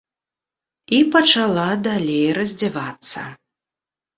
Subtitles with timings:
[0.99, 3.21] І пачала далей раздзявацца.